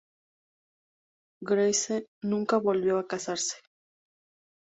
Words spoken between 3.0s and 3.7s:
casarse.